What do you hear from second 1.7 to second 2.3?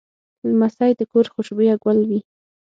ګل وي.